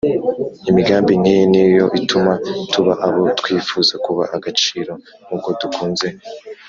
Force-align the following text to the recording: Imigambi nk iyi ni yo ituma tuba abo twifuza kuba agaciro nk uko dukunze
Imigambi 0.69 1.11
nk 1.21 1.27
iyi 1.31 1.43
ni 1.51 1.61
yo 1.77 1.85
ituma 1.99 2.33
tuba 2.71 2.93
abo 3.07 3.23
twifuza 3.39 3.93
kuba 4.05 4.23
agaciro 4.35 4.91
nk 5.25 5.31
uko 5.37 5.47
dukunze 5.59 6.07